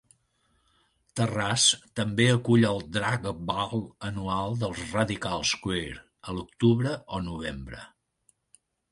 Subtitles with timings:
[1.19, 5.99] Terrace també acull el "Drag Ball anual dels Radicals queer"
[6.31, 7.83] a l'octubre o novembre.